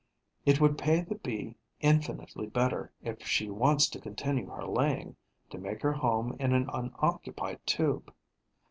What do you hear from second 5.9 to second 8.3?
home in an unoccupied tube.